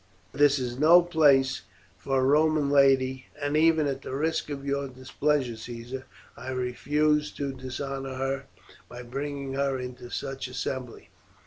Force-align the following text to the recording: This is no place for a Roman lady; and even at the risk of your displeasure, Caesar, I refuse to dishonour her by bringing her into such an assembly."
This 0.31 0.57
is 0.57 0.79
no 0.79 1.03
place 1.03 1.61
for 1.95 2.19
a 2.19 2.23
Roman 2.23 2.71
lady; 2.71 3.27
and 3.39 3.55
even 3.55 3.85
at 3.85 4.01
the 4.01 4.15
risk 4.15 4.49
of 4.49 4.65
your 4.65 4.87
displeasure, 4.87 5.55
Caesar, 5.55 6.05
I 6.35 6.49
refuse 6.53 7.29
to 7.33 7.53
dishonour 7.53 8.15
her 8.15 8.45
by 8.89 9.03
bringing 9.03 9.53
her 9.53 9.77
into 9.77 10.09
such 10.09 10.47
an 10.47 10.53
assembly." 10.53 11.09